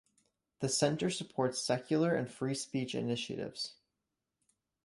The 0.61 0.67
Center 0.69 1.11
supports 1.11 1.61
secular 1.61 2.15
and 2.15 2.27
free 2.27 2.55
speech 2.55 2.95
initiatives. 2.95 3.75